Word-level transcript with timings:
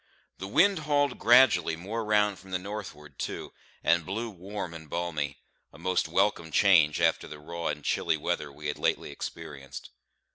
The 0.39 0.47
wind 0.47 0.79
hauled 0.79 1.19
gradually 1.19 1.75
more 1.75 2.03
round 2.03 2.39
from 2.39 2.49
the 2.49 2.57
northward 2.57 3.19
too, 3.19 3.53
and 3.83 4.03
blew 4.03 4.31
warm 4.31 4.73
and 4.73 4.89
balmy; 4.89 5.37
a 5.71 5.77
most 5.77 6.07
welcome 6.07 6.49
change 6.49 6.99
after 6.99 7.27
the 7.27 7.37
raw 7.37 7.67
and 7.67 7.83
chilly 7.85 8.17
weather 8.17 8.51
we 8.51 8.65
had 8.65 8.79
lately 8.79 9.11
experienced. 9.11 9.91